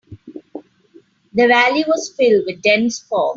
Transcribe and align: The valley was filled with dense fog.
The 1.31 1.47
valley 1.47 1.83
was 1.87 2.11
filled 2.17 2.45
with 2.47 2.63
dense 2.63 3.01
fog. 3.03 3.29